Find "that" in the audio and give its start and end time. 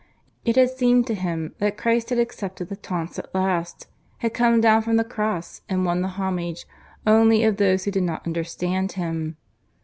1.59-1.77